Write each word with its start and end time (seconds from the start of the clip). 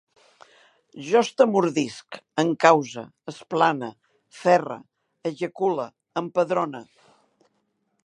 Jo 1.09 1.19
estamordisc, 1.25 2.17
encause, 2.45 3.05
esplane, 3.33 3.93
ferre, 4.41 4.81
ejacule, 5.33 5.89
empadrone 6.25 6.87